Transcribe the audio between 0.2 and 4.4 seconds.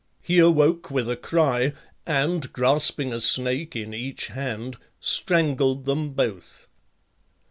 He awoke with a cry, and grasping a snake in each